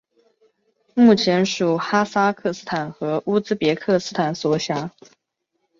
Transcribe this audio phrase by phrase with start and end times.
[0.95, 4.89] 目前属哈萨克斯坦和乌兹别克斯坦所辖。